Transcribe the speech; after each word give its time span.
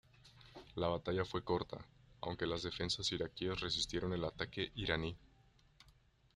La 0.77 0.87
batalla 0.87 1.25
fue 1.25 1.43
corta, 1.43 1.77
aunque 2.21 2.47
las 2.47 2.63
defensas 2.63 3.11
iraquíes 3.11 3.59
resistieron 3.59 4.11
el 4.13 4.23
ataque 4.25 4.71
iraní. 4.73 5.15